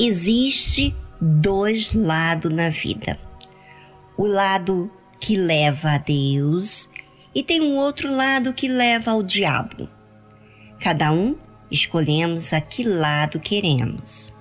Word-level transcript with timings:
Existe 0.00 0.94
dois 1.20 1.92
lados 1.92 2.52
na 2.52 2.70
vida. 2.70 3.18
O 4.16 4.26
lado 4.26 4.88
que 5.18 5.36
leva 5.36 5.94
a 5.94 5.98
Deus 5.98 6.88
e 7.34 7.42
tem 7.42 7.60
um 7.60 7.76
outro 7.76 8.14
lado 8.14 8.52
que 8.54 8.68
leva 8.68 9.10
ao 9.10 9.24
diabo. 9.24 9.88
Cada 10.78 11.10
um 11.10 11.36
escolhemos 11.68 12.52
a 12.52 12.60
que 12.60 12.84
lado 12.84 13.40
queremos. 13.40 14.32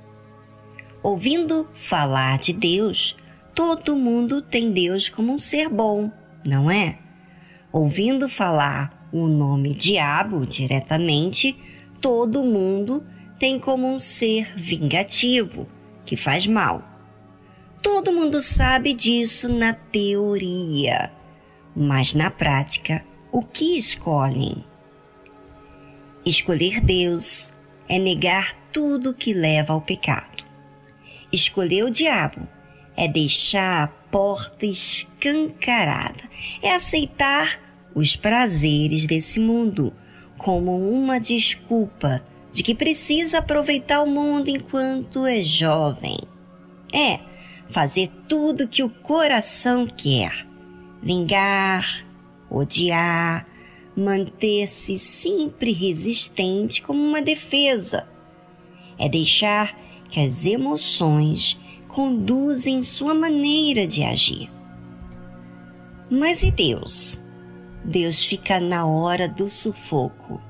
Ouvindo 1.02 1.68
falar 1.74 2.38
de 2.38 2.54
Deus, 2.54 3.16
todo 3.56 3.96
mundo 3.96 4.44
tem 4.44 4.72
Deus 4.72 5.10
como 5.10 5.34
um 5.34 5.40
ser 5.40 5.70
bom, 5.70 6.12
não 6.46 6.70
é? 6.70 7.00
Ouvindo 7.72 8.30
falar 8.30 9.10
o 9.12 9.26
nome 9.26 9.74
diabo 9.74 10.46
diretamente, 10.46 11.58
todo 12.00 12.44
mundo 12.44 13.04
tem 13.40 13.60
como 13.60 13.88
um 13.88 14.00
ser 14.00 14.54
vingativo, 14.56 15.68
que 16.06 16.16
faz 16.16 16.48
mal. 16.48 16.84
Todo 17.82 18.14
mundo 18.14 18.42
sabe 18.42 18.94
disso 18.94 19.48
na 19.50 19.74
teoria, 19.74 21.12
mas 21.76 22.14
na 22.14 22.32
prática, 22.32 23.06
o 23.32 23.42
que 23.42 23.78
escolhem? 23.78 24.64
Escolher 26.26 26.82
Deus 26.82 27.54
é 27.88 28.00
negar 28.00 28.54
tudo 28.74 29.14
que 29.14 29.34
leva 29.34 29.74
ao 29.74 29.82
pecado. 29.82 30.44
Escolher 31.32 31.84
o 31.84 31.92
diabo 31.92 32.48
é 32.96 33.08
deixar 33.08 33.84
a 33.84 33.88
porta 33.88 34.66
escancarada, 34.66 36.24
é 36.62 36.74
aceitar 36.74 37.60
os 37.94 38.16
prazeres 38.16 39.06
desse 39.06 39.40
mundo 39.40 39.94
como 40.38 40.92
uma 40.92 41.20
desculpa 41.20 42.22
de 42.58 42.64
que 42.64 42.74
precisa 42.74 43.38
aproveitar 43.38 44.02
o 44.02 44.10
mundo 44.10 44.50
enquanto 44.50 45.28
é 45.28 45.44
jovem. 45.44 46.18
É 46.92 47.20
fazer 47.70 48.10
tudo 48.28 48.68
que 48.68 48.82
o 48.82 48.90
coração 48.90 49.86
quer: 49.86 50.48
vingar, 51.00 51.86
odiar, 52.50 53.48
manter-se 53.96 54.98
sempre 54.98 55.72
resistente 55.72 56.82
como 56.82 57.00
uma 57.00 57.22
defesa. 57.22 58.10
É 58.98 59.08
deixar 59.08 59.78
que 60.10 60.20
as 60.20 60.48
emoções 60.48 61.60
conduzem 61.88 62.82
sua 62.82 63.14
maneira 63.14 63.86
de 63.86 64.04
agir. 64.04 64.52
Mas 66.10 66.42
e 66.42 66.50
Deus? 66.50 67.22
Deus 67.86 68.26
fica 68.26 68.60
na 68.60 68.84
hora 68.88 69.30
do 69.30 69.48
sufoco 69.48 70.42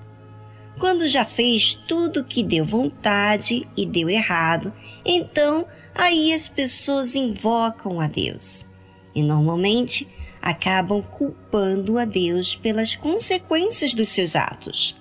quando 0.79 1.07
já 1.07 1.25
fez 1.25 1.75
tudo 1.87 2.23
que 2.23 2.43
deu 2.43 2.63
vontade 2.63 3.67
e 3.75 3.85
deu 3.85 4.09
errado, 4.09 4.73
então 5.05 5.65
aí 5.93 6.33
as 6.33 6.47
pessoas 6.47 7.15
invocam 7.15 7.99
a 7.99 8.07
Deus 8.07 8.67
e 9.15 9.23
normalmente 9.23 10.07
acabam 10.41 11.01
culpando 11.01 11.97
a 11.97 12.05
Deus 12.05 12.55
pelas 12.55 12.95
consequências 12.95 13.93
dos 13.93 14.09
seus 14.09 14.35
atos. 14.35 14.95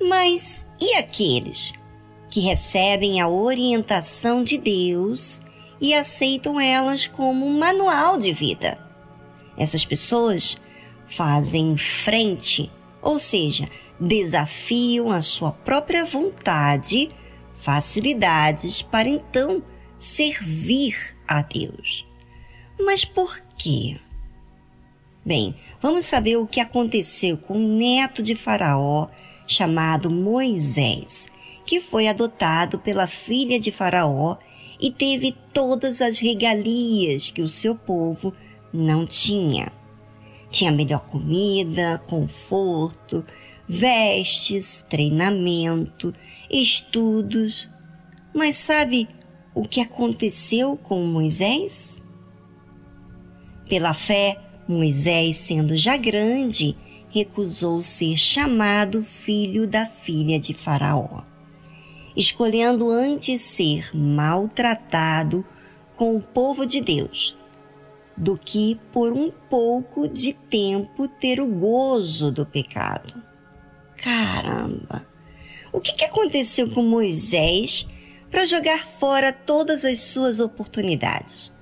Mas 0.00 0.66
e 0.80 0.94
aqueles 0.94 1.72
que 2.28 2.40
recebem 2.40 3.20
a 3.20 3.28
orientação 3.28 4.42
de 4.42 4.58
Deus 4.58 5.40
e 5.80 5.94
aceitam 5.94 6.60
elas 6.60 7.06
como 7.06 7.46
um 7.46 7.58
manual 7.58 8.18
de 8.18 8.32
vida? 8.32 8.78
Essas 9.56 9.84
pessoas 9.84 10.56
fazem 11.06 11.76
frente 11.76 12.70
ou 13.06 13.20
seja, 13.20 13.68
desafiam 14.00 15.12
a 15.12 15.22
sua 15.22 15.52
própria 15.52 16.04
vontade, 16.04 17.08
facilidades 17.54 18.82
para 18.82 19.08
então 19.08 19.62
servir 19.96 21.16
a 21.26 21.40
Deus. 21.40 22.04
Mas 22.80 23.04
por 23.04 23.40
quê? 23.56 23.96
Bem, 25.24 25.54
vamos 25.80 26.04
saber 26.04 26.36
o 26.36 26.48
que 26.48 26.58
aconteceu 26.58 27.38
com 27.38 27.54
o 27.54 27.78
neto 27.78 28.24
de 28.24 28.34
Faraó 28.34 29.06
chamado 29.46 30.10
Moisés, 30.10 31.28
que 31.64 31.80
foi 31.80 32.08
adotado 32.08 32.76
pela 32.80 33.06
filha 33.06 33.56
de 33.60 33.70
Faraó 33.70 34.36
e 34.80 34.90
teve 34.90 35.32
todas 35.52 36.02
as 36.02 36.18
regalias 36.18 37.30
que 37.30 37.40
o 37.40 37.48
seu 37.48 37.76
povo 37.76 38.34
não 38.72 39.06
tinha. 39.06 39.70
Tinha 40.56 40.72
melhor 40.72 41.00
comida, 41.00 42.02
conforto, 42.06 43.22
vestes, 43.68 44.82
treinamento, 44.88 46.14
estudos. 46.50 47.68
Mas 48.34 48.56
sabe 48.56 49.06
o 49.54 49.68
que 49.68 49.82
aconteceu 49.82 50.74
com 50.74 51.04
Moisés? 51.04 52.02
Pela 53.68 53.92
fé, 53.92 54.40
Moisés, 54.66 55.36
sendo 55.36 55.76
já 55.76 55.98
grande, 55.98 56.74
recusou 57.10 57.82
ser 57.82 58.16
chamado 58.16 59.02
filho 59.02 59.66
da 59.66 59.84
filha 59.84 60.40
de 60.40 60.54
Faraó, 60.54 61.22
escolhendo 62.16 62.88
antes 62.88 63.42
ser 63.42 63.90
maltratado 63.94 65.44
com 65.94 66.16
o 66.16 66.22
povo 66.22 66.64
de 66.64 66.80
Deus 66.80 67.36
do 68.16 68.38
que 68.38 68.80
por 68.92 69.12
um 69.12 69.30
pouco 69.30 70.08
de 70.08 70.32
tempo 70.32 71.06
ter 71.06 71.40
o 71.40 71.46
gozo 71.46 72.32
do 72.32 72.46
pecado. 72.46 73.22
Caramba! 73.96 75.06
O 75.72 75.80
que, 75.80 76.04
aconteceu 76.04 76.70
com 76.70 76.82
Moisés 76.82 77.86
para 78.30 78.46
jogar 78.46 78.86
fora 78.86 79.32
todas 79.32 79.84
as 79.84 79.98
suas 80.00 80.40
oportunidades? 80.40 81.52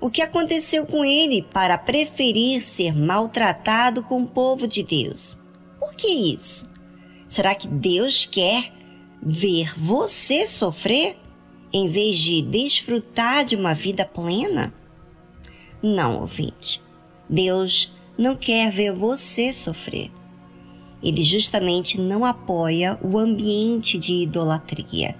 O 0.00 0.10
que 0.10 0.22
aconteceu 0.22 0.86
com 0.86 1.04
ele 1.04 1.42
para 1.42 1.76
preferir 1.76 2.62
ser 2.62 2.94
maltratado 2.94 4.02
com 4.02 4.22
o 4.22 4.26
povo 4.26 4.66
de 4.66 4.82
Deus? 4.82 5.38
Por 5.78 5.94
que 5.94 6.06
isso? 6.06 6.68
Será 7.28 7.54
que 7.54 7.68
Deus 7.68 8.24
quer 8.24 8.72
ver 9.22 9.78
você 9.78 10.46
sofrer 10.46 11.18
em 11.72 11.88
vez 11.88 12.16
de 12.18 12.42
desfrutar 12.42 13.44
de 13.44 13.56
uma 13.56 13.74
vida 13.74 14.04
plena? 14.04 14.72
Não, 15.86 16.22
ouvinte. 16.22 16.80
Deus 17.28 17.92
não 18.16 18.34
quer 18.34 18.72
ver 18.72 18.90
você 18.90 19.52
sofrer. 19.52 20.10
Ele 21.02 21.22
justamente 21.22 22.00
não 22.00 22.24
apoia 22.24 22.98
o 23.02 23.18
ambiente 23.18 23.98
de 23.98 24.22
idolatria, 24.22 25.14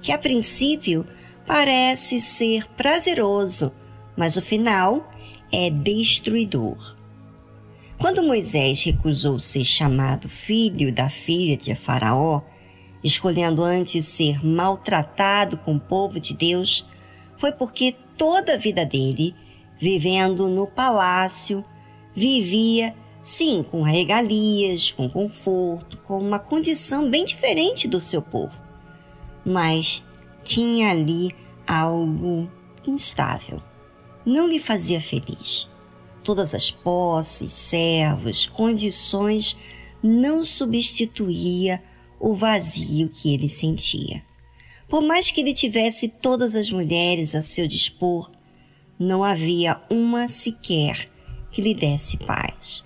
que 0.00 0.10
a 0.10 0.16
princípio 0.16 1.06
parece 1.46 2.18
ser 2.18 2.66
prazeroso, 2.68 3.70
mas 4.16 4.38
o 4.38 4.40
final 4.40 5.06
é 5.52 5.68
destruidor. 5.68 6.96
Quando 7.98 8.22
Moisés 8.22 8.84
recusou 8.84 9.38
ser 9.38 9.66
chamado 9.66 10.30
filho 10.30 10.90
da 10.90 11.10
filha 11.10 11.58
de 11.58 11.74
Faraó, 11.74 12.40
escolhendo 13.04 13.62
antes 13.62 14.06
ser 14.06 14.42
maltratado 14.42 15.58
com 15.58 15.76
o 15.76 15.80
povo 15.80 16.18
de 16.18 16.32
Deus, 16.32 16.86
foi 17.36 17.52
porque 17.52 17.94
toda 18.16 18.54
a 18.54 18.56
vida 18.56 18.86
dele 18.86 19.34
vivendo 19.78 20.48
no 20.48 20.66
palácio, 20.66 21.64
vivia, 22.14 22.94
sim, 23.20 23.64
com 23.70 23.82
regalias, 23.82 24.90
com 24.90 25.08
conforto, 25.08 25.98
com 25.98 26.18
uma 26.18 26.38
condição 26.38 27.10
bem 27.10 27.24
diferente 27.24 27.86
do 27.86 28.00
seu 28.00 28.22
povo. 28.22 28.54
Mas 29.44 30.02
tinha 30.42 30.90
ali 30.90 31.34
algo 31.66 32.50
instável. 32.86 33.60
Não 34.24 34.46
lhe 34.46 34.58
fazia 34.58 35.00
feliz. 35.00 35.68
Todas 36.22 36.54
as 36.54 36.70
posses, 36.70 37.52
servos, 37.52 38.46
condições 38.46 39.56
não 40.02 40.44
substituía 40.44 41.82
o 42.18 42.34
vazio 42.34 43.08
que 43.08 43.32
ele 43.32 43.48
sentia. 43.48 44.24
Por 44.88 45.02
mais 45.02 45.30
que 45.30 45.40
ele 45.40 45.52
tivesse 45.52 46.08
todas 46.08 46.54
as 46.54 46.70
mulheres 46.70 47.34
a 47.34 47.42
seu 47.42 47.66
dispor, 47.66 48.30
não 48.98 49.22
havia 49.22 49.80
uma 49.90 50.28
sequer 50.28 51.08
que 51.50 51.62
lhe 51.62 51.74
desse 51.74 52.16
paz. 52.16 52.84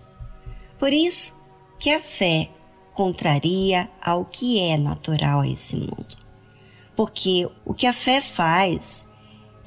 Por 0.78 0.92
isso 0.92 1.34
que 1.78 1.90
a 1.90 2.00
fé 2.00 2.50
contraria 2.94 3.90
ao 4.02 4.24
que 4.24 4.60
é 4.60 4.76
natural 4.76 5.40
a 5.40 5.48
esse 5.48 5.76
mundo. 5.76 6.16
Porque 6.96 7.48
o 7.64 7.72
que 7.72 7.86
a 7.86 7.92
fé 7.92 8.20
faz 8.20 9.06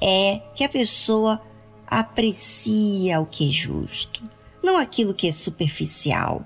é 0.00 0.40
que 0.54 0.62
a 0.62 0.68
pessoa 0.68 1.40
aprecia 1.86 3.20
o 3.20 3.26
que 3.26 3.48
é 3.48 3.52
justo, 3.52 4.22
não 4.62 4.76
aquilo 4.76 5.14
que 5.14 5.28
é 5.28 5.32
superficial. 5.32 6.44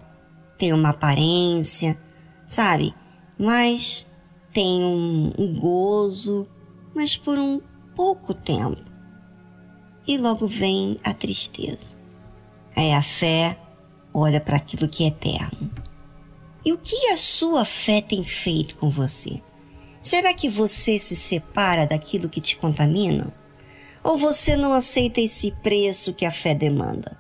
Tem 0.57 0.73
uma 0.73 0.91
aparência, 0.91 1.99
sabe? 2.47 2.95
Mas 3.39 4.07
tem 4.53 4.83
um, 4.83 5.33
um 5.39 5.59
gozo, 5.59 6.49
mas 6.95 7.17
por 7.17 7.39
um 7.39 7.61
pouco 7.95 8.35
tempo 8.35 8.98
e 10.09 10.17
logo 10.17 10.47
vem 10.47 10.99
a 11.05 11.13
tristeza. 11.13 11.99
Aí 12.75 12.93
a 12.93 13.03
fé 13.03 13.59
olha 14.13 14.41
para 14.41 14.57
aquilo 14.57 14.89
que 14.89 15.05
é 15.05 15.09
eterno. 15.09 15.71
E 16.65 16.73
o 16.73 16.79
que 16.79 17.09
a 17.09 17.17
sua 17.17 17.65
fé 17.65 18.01
tem 18.01 18.25
feito 18.25 18.77
com 18.79 18.89
você? 18.89 19.43
Será 20.01 20.33
que 20.33 20.49
você 20.49 20.99
se 20.99 21.15
separa 21.15 21.87
daquilo 21.87 22.29
que 22.29 22.41
te 22.41 22.57
contamina? 22.57 23.35
Ou 24.03 24.17
você 24.17 24.57
não 24.57 24.73
aceita 24.73 25.21
esse 25.21 25.53
preço 25.63 26.15
que 26.15 26.25
a 26.25 26.31
fé 26.31 26.55
demanda? 26.55 27.19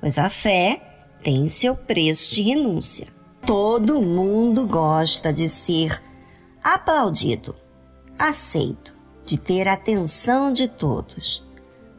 Pois 0.00 0.16
a 0.16 0.30
fé 0.30 0.80
tem 1.22 1.46
seu 1.48 1.76
preço 1.76 2.34
de 2.34 2.42
renúncia. 2.42 3.08
Todo 3.44 4.00
mundo 4.00 4.66
gosta 4.66 5.32
de 5.32 5.48
ser 5.48 6.00
aplaudido, 6.62 7.54
aceito, 8.18 8.94
de 9.24 9.38
ter 9.38 9.68
a 9.68 9.74
atenção 9.74 10.52
de 10.52 10.68
todos. 10.68 11.49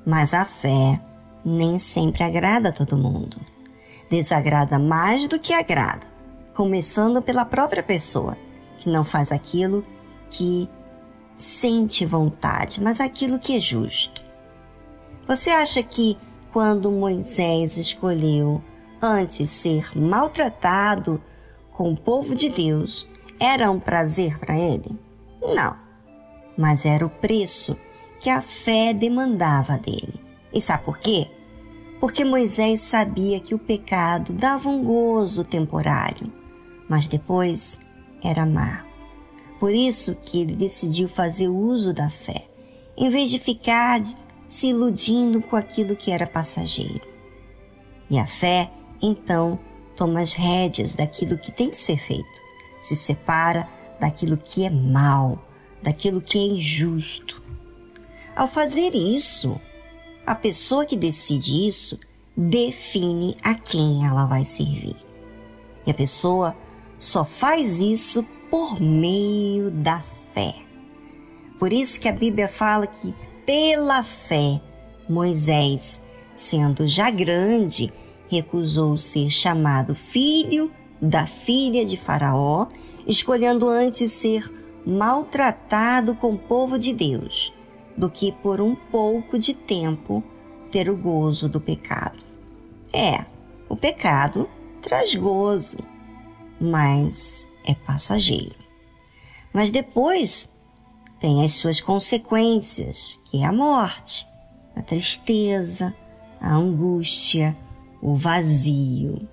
Mas 0.05 0.33
a 0.33 0.45
fé 0.45 0.99
nem 1.43 1.77
sempre 1.79 2.23
agrada 2.23 2.69
a 2.69 2.71
todo 2.71 2.97
mundo. 2.97 3.37
Desagrada 4.09 4.77
mais 4.77 5.27
do 5.27 5.39
que 5.39 5.53
agrada, 5.53 6.05
começando 6.53 7.21
pela 7.21 7.45
própria 7.45 7.81
pessoa, 7.81 8.37
que 8.77 8.89
não 8.89 9.03
faz 9.03 9.31
aquilo 9.31 9.85
que 10.29 10.69
sente 11.33 12.05
vontade, 12.05 12.81
mas 12.81 12.99
aquilo 12.99 13.39
que 13.39 13.57
é 13.57 13.61
justo. 13.61 14.21
Você 15.27 15.49
acha 15.49 15.81
que 15.81 16.17
quando 16.51 16.91
Moisés 16.91 17.77
escolheu 17.77 18.61
antes 19.01 19.49
ser 19.49 19.97
maltratado 19.97 21.21
com 21.71 21.91
o 21.91 21.97
povo 21.97 22.35
de 22.35 22.49
Deus, 22.49 23.07
era 23.39 23.71
um 23.71 23.79
prazer 23.79 24.37
para 24.39 24.57
ele? 24.57 24.99
Não, 25.41 25.75
mas 26.57 26.85
era 26.85 27.05
o 27.05 27.09
preço 27.09 27.77
que 28.21 28.29
a 28.29 28.39
fé 28.39 28.93
demandava 28.93 29.79
dele. 29.79 30.23
E 30.53 30.61
sabe 30.61 30.85
por 30.85 30.99
quê? 30.99 31.27
Porque 31.99 32.23
Moisés 32.23 32.79
sabia 32.81 33.39
que 33.39 33.55
o 33.55 33.59
pecado 33.59 34.31
dava 34.31 34.69
um 34.69 34.83
gozo 34.83 35.43
temporário, 35.43 36.31
mas 36.87 37.07
depois 37.07 37.79
era 38.23 38.43
amargo. 38.43 38.87
Por 39.59 39.73
isso 39.73 40.15
que 40.15 40.41
ele 40.41 40.55
decidiu 40.55 41.09
fazer 41.09 41.47
uso 41.47 41.93
da 41.93 42.09
fé, 42.09 42.47
em 42.95 43.09
vez 43.09 43.31
de 43.31 43.39
ficar 43.39 43.99
se 44.45 44.67
iludindo 44.67 45.41
com 45.41 45.55
aquilo 45.55 45.95
que 45.95 46.11
era 46.11 46.27
passageiro. 46.27 47.07
E 48.07 48.19
a 48.19 48.27
fé, 48.27 48.71
então, 49.01 49.59
toma 49.95 50.21
as 50.21 50.33
rédeas 50.33 50.95
daquilo 50.95 51.37
que 51.37 51.51
tem 51.51 51.69
que 51.69 51.77
ser 51.77 51.97
feito, 51.97 52.41
se 52.81 52.95
separa 52.95 53.67
daquilo 53.99 54.37
que 54.37 54.65
é 54.65 54.69
mal, 54.69 55.43
daquilo 55.81 56.21
que 56.21 56.37
é 56.37 56.41
injusto. 56.41 57.40
Ao 58.35 58.47
fazer 58.47 58.95
isso, 58.95 59.59
a 60.25 60.33
pessoa 60.33 60.85
que 60.85 60.95
decide 60.95 61.67
isso 61.67 61.99
define 62.35 63.35
a 63.43 63.53
quem 63.55 64.05
ela 64.05 64.25
vai 64.25 64.45
servir. 64.45 64.95
E 65.85 65.91
a 65.91 65.93
pessoa 65.93 66.55
só 66.97 67.25
faz 67.25 67.81
isso 67.81 68.25
por 68.49 68.79
meio 68.79 69.71
da 69.71 69.99
fé. 69.99 70.53
Por 71.59 71.73
isso 71.73 71.99
que 71.99 72.09
a 72.09 72.13
Bíblia 72.13 72.47
fala 72.47 72.87
que 72.87 73.13
pela 73.45 74.03
fé 74.03 74.61
Moisés, 75.09 76.01
sendo 76.33 76.87
já 76.87 77.09
grande, 77.09 77.91
recusou 78.29 78.97
ser 78.97 79.29
chamado 79.29 79.93
filho 79.93 80.71
da 81.01 81.25
filha 81.25 81.83
de 81.83 81.97
Faraó, 81.97 82.67
escolhendo 83.05 83.67
antes 83.67 84.11
ser 84.11 84.49
maltratado 84.85 86.15
com 86.15 86.33
o 86.33 86.37
povo 86.37 86.77
de 86.77 86.93
Deus, 86.93 87.51
do 87.97 88.09
que 88.09 88.31
por 88.31 88.61
um 88.61 88.75
pouco 88.75 89.37
de 89.37 89.53
tempo 89.53 90.23
ter 90.71 90.89
o 90.89 90.95
gozo 90.95 91.49
do 91.49 91.59
pecado. 91.59 92.23
É, 92.93 93.23
o 93.69 93.75
pecado 93.75 94.49
traz 94.81 95.15
gozo, 95.15 95.77
mas 96.59 97.47
é 97.65 97.73
passageiro. 97.73 98.55
Mas 99.53 99.69
depois 99.69 100.49
tem 101.19 101.43
as 101.43 101.51
suas 101.51 101.79
consequências, 101.79 103.19
que 103.25 103.43
é 103.43 103.45
a 103.45 103.51
morte, 103.51 104.27
a 104.75 104.81
tristeza, 104.81 105.95
a 106.39 106.53
angústia, 106.53 107.57
o 108.01 108.15
vazio. 108.15 109.27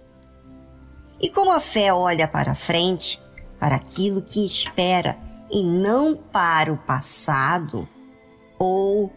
E 1.20 1.31
como 1.31 1.50
a 1.50 1.61
fé 1.61 1.93
olha 1.93 2.28
para 2.28 2.54
frente, 2.54 3.20
para 3.58 3.76
aquilo 3.76 4.22
que 4.22 4.44
espera 4.44 5.19
e 5.50 5.62
não 5.62 6.16
para 6.16 6.72
o 6.72 6.76
passado 6.76 7.88
ou 8.58 9.12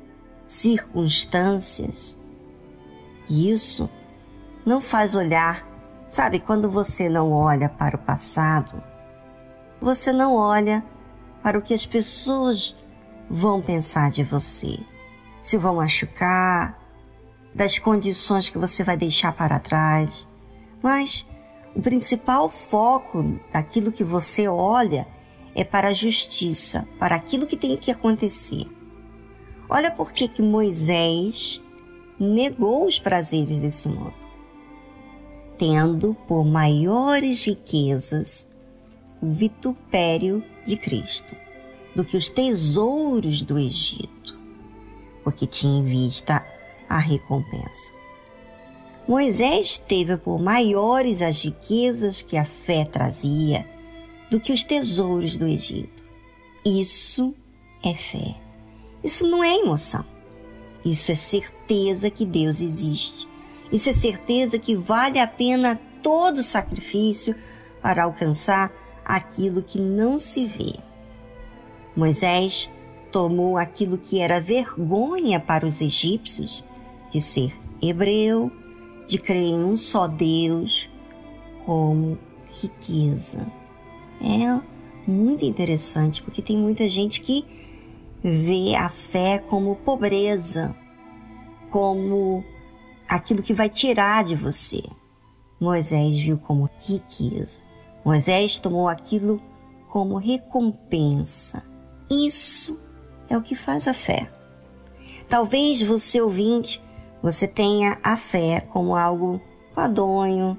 circunstâncias, 0.46 2.20
isso 3.30 3.90
não 4.66 4.80
faz 4.80 5.16
olhar 5.16 5.72
Sabe, 6.12 6.40
quando 6.40 6.70
você 6.70 7.08
não 7.08 7.32
olha 7.32 7.70
para 7.70 7.96
o 7.96 8.00
passado, 8.00 8.84
você 9.80 10.12
não 10.12 10.36
olha 10.36 10.84
para 11.42 11.58
o 11.58 11.62
que 11.62 11.74
as 11.74 11.86
pessoas 11.86 12.76
vão 13.30 13.62
pensar 13.62 14.12
de 14.12 14.22
você, 14.22 14.78
se 15.42 15.58
vão 15.58 15.76
machucar, 15.76 16.78
das 17.56 17.80
condições 17.80 18.50
que 18.50 18.58
você 18.58 18.84
vai 18.84 18.98
deixar 18.98 19.32
para 19.32 19.58
trás. 19.58 20.28
Mas 20.84 21.26
o 21.74 21.82
principal 21.82 22.50
foco 22.50 23.40
daquilo 23.50 23.90
que 23.90 24.04
você 24.04 24.50
olha 24.50 25.08
é 25.56 25.64
para 25.64 25.88
a 25.88 25.94
justiça, 25.94 26.86
para 27.00 27.16
aquilo 27.16 27.48
que 27.48 27.56
tem 27.56 27.78
que 27.78 27.90
acontecer. 27.90 28.70
Olha 29.72 29.90
por 29.90 30.12
que, 30.12 30.28
que 30.28 30.44
Moisés 30.44 31.60
negou 32.20 32.86
os 32.86 33.00
prazeres 33.00 33.60
desse 33.60 33.90
mundo 33.90 34.22
tendo 35.62 36.16
por 36.28 36.44
maiores 36.44 37.46
riquezas 37.46 38.48
o 39.22 39.32
vitupério 39.32 40.44
de 40.66 40.76
Cristo 40.76 41.36
do 41.96 42.04
que 42.04 42.18
os 42.18 42.30
tesouros 42.30 43.44
do 43.44 43.60
Egito, 43.60 44.40
porque 45.24 45.46
tinha 45.46 45.78
em 45.78 45.84
vista 45.84 46.44
a 46.90 46.98
recompensa. 46.98 47.94
Moisés 49.08 49.78
teve 49.78 50.18
por 50.18 50.42
maiores 50.42 51.22
as 51.22 51.46
riquezas 51.46 52.24
que 52.24 52.38
a 52.38 52.46
fé 52.46 52.84
trazia 52.84 53.64
do 54.32 54.40
que 54.40 54.52
os 54.52 54.64
tesouros 54.64 55.38
do 55.38 55.48
Egito. 55.48 56.04
Isso 56.66 57.36
é 57.86 57.94
fé. 57.94 58.51
Isso 59.04 59.28
não 59.28 59.44
é 59.44 59.56
emoção. 59.58 60.06
Isso 60.84 61.12
é 61.12 61.16
certeza 61.16 62.10
que 62.10 62.26
Deus 62.26 62.62
existe 62.62 63.32
isso 63.72 63.90
é 63.90 63.94
certeza 63.94 64.60
que 64.60 64.76
vale 64.76 65.18
a 65.18 65.26
pena 65.26 65.80
todo 66.04 66.44
sacrifício 66.44 67.34
para 67.82 68.04
alcançar 68.04 68.72
aquilo 69.06 69.64
que 69.64 69.80
não 69.80 70.20
se 70.20 70.46
vê. 70.46 70.74
Moisés 71.96 72.70
tomou 73.12 73.58
aquilo 73.58 73.98
que 73.98 74.20
era 74.20 74.42
vergonha 74.42 75.40
para 75.40 75.66
os 75.66 75.82
egípcios, 75.82 76.66
de 77.10 77.22
ser 77.22 77.58
hebreu, 77.82 78.52
de 79.08 79.18
crer 79.18 79.42
em 79.42 79.64
um 79.64 79.78
só 79.78 80.06
Deus, 80.06 80.90
como 81.66 82.18
riqueza. 82.62 83.48
É 84.22 84.62
muito 85.10 85.46
interessante 85.46 86.22
porque 86.22 86.42
tem 86.42 86.58
muita 86.58 86.88
gente 86.90 87.22
que 87.22 87.46
vê 88.24 88.76
a 88.76 88.90
fé 88.90 89.40
como 89.40 89.76
pobreza, 89.78 90.76
como 91.70 92.44
aquilo 93.08 93.42
que 93.42 93.54
vai 93.54 93.70
tirar 93.70 94.24
de 94.24 94.36
você. 94.36 94.84
Moisés 95.60 96.18
viu 96.18 96.38
como 96.38 96.70
riqueza. 96.80 97.60
Moisés 98.04 98.60
tomou 98.60 98.88
aquilo 98.88 99.42
como 99.90 100.18
recompensa. 100.18 101.64
Isso 102.10 102.80
é 103.30 103.38
o 103.38 103.42
que 103.42 103.56
faz 103.56 103.88
a 103.88 103.94
fé. 103.94 104.32
Talvez 105.30 105.82
você 105.82 106.20
ouvinte, 106.20 106.82
você 107.22 107.48
tenha 107.48 107.98
a 108.04 108.18
fé 108.18 108.62
como 108.62 108.96
algo 108.96 109.40
padonho, 109.74 110.58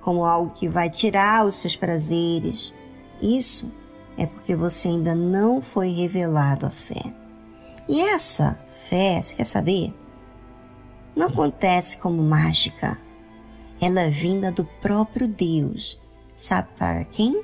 como 0.00 0.24
algo 0.24 0.50
que 0.50 0.68
vai 0.68 0.88
tirar 0.88 1.44
os 1.44 1.56
seus 1.56 1.76
prazeres. 1.76 2.72
Isso 3.20 3.70
é 4.16 4.26
porque 4.26 4.54
você 4.54 4.88
ainda 4.88 5.14
não 5.14 5.60
foi 5.60 5.90
revelado 5.90 6.66
a 6.66 6.70
fé. 6.70 7.14
E 7.88 8.00
essa 8.00 8.58
fé, 8.88 9.22
você 9.22 9.36
quer 9.36 9.44
saber? 9.44 9.94
não 11.16 11.28
acontece 11.28 11.96
como 11.96 12.22
mágica. 12.22 13.00
Ela 13.80 14.02
é 14.02 14.10
vinda 14.10 14.52
do 14.52 14.64
próprio 14.80 15.26
Deus. 15.26 15.98
Sabe 16.34 16.68
para 16.78 17.04
quem? 17.06 17.42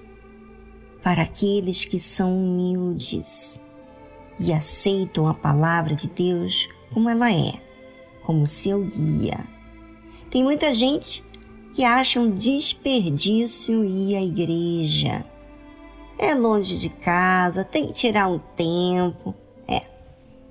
Para 1.03 1.23
aqueles 1.23 1.87
que 1.87 1.99
são 1.99 2.37
humildes 2.37 3.61
e 4.39 4.53
aceitam 4.53 5.27
a 5.27 5.35
palavra 5.35 5.95
de 5.95 6.09
Deus 6.09 6.69
como 6.93 7.09
ela 7.09 7.33
é, 7.33 7.53
como 8.23 8.47
seu 8.47 8.85
guia. 8.85 9.49
Tem 10.31 10.45
muita 10.45 10.73
gente 10.75 11.25
que 11.73 11.85
acha 11.85 12.21
um 12.21 12.31
desperdício 12.31 13.83
ir 13.83 14.17
à 14.17 14.23
igreja. 14.23 15.25
É 16.23 16.37
longe 16.37 16.79
de 16.79 16.89
casa, 16.89 17.65
tem 17.65 17.85
que 17.85 17.93
tirar 17.93 18.29
um 18.29 18.39
tempo. 18.39 19.35
É, 19.67 19.81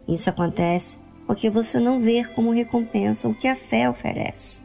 isso 0.05 0.29
acontece 0.29 0.99
porque 1.25 1.49
você 1.49 1.79
não 1.79 2.01
vê 2.01 2.25
como 2.25 2.51
recompensa 2.51 3.29
o 3.29 3.33
que 3.33 3.47
a 3.47 3.55
fé 3.55 3.89
oferece. 3.89 4.61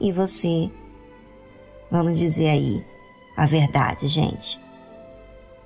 E 0.00 0.10
você, 0.10 0.70
vamos 1.90 2.18
dizer 2.18 2.48
aí 2.48 2.82
a 3.36 3.44
verdade, 3.44 4.06
gente. 4.06 4.58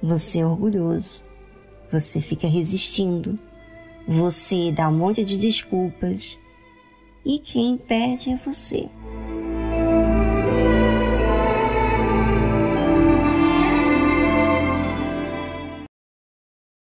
Você 0.02 0.40
é 0.40 0.46
orgulhoso, 0.46 1.22
você 1.88 2.20
fica 2.20 2.48
resistindo, 2.48 3.38
você 4.04 4.72
dá 4.72 4.88
um 4.88 4.98
monte 4.98 5.24
de 5.24 5.38
desculpas 5.38 6.40
e 7.24 7.38
quem 7.38 7.78
perde 7.78 8.30
é 8.30 8.36
você. 8.36 8.90